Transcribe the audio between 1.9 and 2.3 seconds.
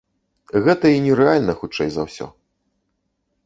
за ўсё.